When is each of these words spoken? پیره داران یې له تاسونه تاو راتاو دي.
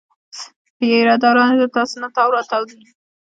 پیره 0.77 1.15
داران 1.21 1.49
یې 1.53 1.57
له 1.61 1.67
تاسونه 1.75 2.07
تاو 2.15 2.29
راتاو 2.35 2.63
دي. 2.69 2.81